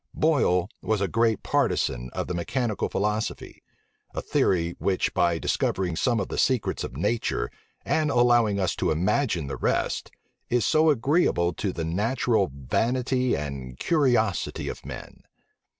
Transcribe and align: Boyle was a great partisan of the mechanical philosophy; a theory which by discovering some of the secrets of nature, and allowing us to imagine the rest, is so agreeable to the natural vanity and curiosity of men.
Boyle 0.15 0.67
was 0.81 0.99
a 0.99 1.07
great 1.07 1.43
partisan 1.43 2.09
of 2.13 2.25
the 2.25 2.33
mechanical 2.33 2.89
philosophy; 2.89 3.61
a 4.15 4.21
theory 4.23 4.73
which 4.79 5.13
by 5.13 5.37
discovering 5.37 5.95
some 5.95 6.19
of 6.19 6.27
the 6.27 6.39
secrets 6.39 6.83
of 6.83 6.97
nature, 6.97 7.51
and 7.85 8.09
allowing 8.09 8.59
us 8.59 8.75
to 8.75 8.89
imagine 8.89 9.45
the 9.45 9.57
rest, 9.57 10.09
is 10.49 10.65
so 10.65 10.89
agreeable 10.89 11.53
to 11.53 11.71
the 11.71 11.85
natural 11.85 12.49
vanity 12.51 13.35
and 13.35 13.77
curiosity 13.77 14.67
of 14.69 14.83
men. 14.83 15.21